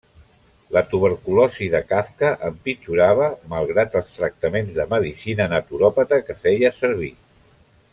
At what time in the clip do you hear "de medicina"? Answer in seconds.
4.83-5.51